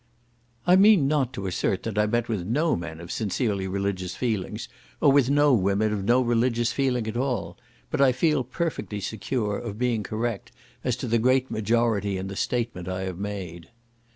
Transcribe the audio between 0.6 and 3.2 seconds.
I mean not to assert that I met with no men of